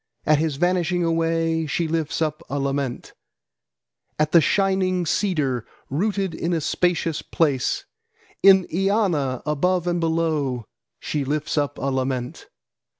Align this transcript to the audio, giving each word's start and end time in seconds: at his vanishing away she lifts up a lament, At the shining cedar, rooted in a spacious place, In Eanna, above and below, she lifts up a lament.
at 0.25 0.39
his 0.39 0.55
vanishing 0.55 1.03
away 1.03 1.67
she 1.67 1.87
lifts 1.87 2.23
up 2.23 2.41
a 2.49 2.57
lament, 2.59 3.13
At 4.17 4.31
the 4.31 4.41
shining 4.41 5.05
cedar, 5.05 5.63
rooted 5.91 6.33
in 6.33 6.53
a 6.53 6.61
spacious 6.61 7.21
place, 7.21 7.85
In 8.41 8.65
Eanna, 8.69 9.43
above 9.45 9.85
and 9.85 9.99
below, 9.99 10.65
she 10.99 11.23
lifts 11.23 11.55
up 11.55 11.77
a 11.77 11.91
lament. 11.91 12.47